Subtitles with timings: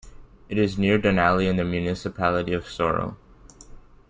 [0.49, 3.17] It is near Dunalley in the municipality of Sorell.